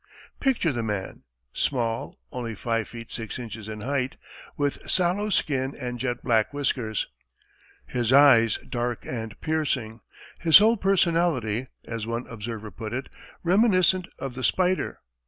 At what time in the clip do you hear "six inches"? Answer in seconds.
3.11-3.67